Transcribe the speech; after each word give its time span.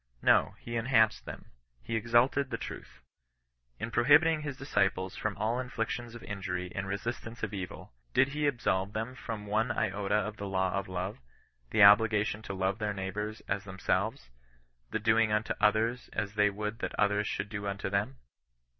No; 0.23 0.55
he 0.57 0.77
enhanced 0.77 1.25
them: 1.25 1.45
He 1.83 1.95
exalted 1.95 2.49
the 2.49 2.57
truth. 2.57 3.03
In 3.79 3.91
prohibiting 3.91 4.41
his 4.41 4.57
disciples 4.57 5.15
from 5.15 5.37
all 5.37 5.59
inflictions 5.59 6.15
of 6.15 6.23
injury 6.23 6.69
in 6.73 6.87
resistance 6.87 7.43
of 7.43 7.53
evil, 7.53 7.93
did 8.11 8.29
he 8.29 8.47
absolve 8.47 8.93
them 8.93 9.13
from 9.13 9.45
one 9.45 9.69
iota 9.69 10.15
of 10.15 10.37
the 10.37 10.47
law 10.47 10.71
of 10.71 10.87
love— 10.87 11.19
the 11.69 11.83
obligation 11.83 12.41
to 12.41 12.53
love 12.55 12.79
their 12.79 12.95
neighbours 12.95 13.41
as 13.47 13.63
them 13.65 13.77
selves— 13.77 14.31
^the 14.91 15.03
doing 15.03 15.31
unto 15.31 15.53
others 15.61 16.09
as 16.13 16.33
they 16.33 16.49
would 16.49 16.79
that 16.79 16.95
others 16.99 17.27
should 17.27 17.49
do 17.49 17.67
unto 17.67 17.87
them 17.87 18.17